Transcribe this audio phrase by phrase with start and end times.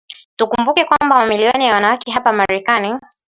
[0.37, 2.99] tukumbuke kwamba mamilioni ya wanawake hapa Marekani